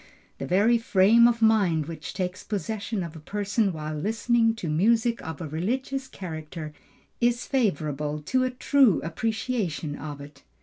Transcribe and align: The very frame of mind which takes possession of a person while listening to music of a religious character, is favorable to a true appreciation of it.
The 0.39 0.47
very 0.47 0.79
frame 0.79 1.27
of 1.27 1.43
mind 1.43 1.85
which 1.85 2.15
takes 2.15 2.43
possession 2.43 3.03
of 3.03 3.15
a 3.15 3.19
person 3.19 3.71
while 3.71 3.93
listening 3.93 4.55
to 4.55 4.67
music 4.67 5.21
of 5.21 5.39
a 5.41 5.47
religious 5.47 6.07
character, 6.07 6.73
is 7.19 7.45
favorable 7.45 8.19
to 8.23 8.43
a 8.43 8.49
true 8.49 8.99
appreciation 9.03 9.95
of 9.95 10.19
it. 10.19 10.41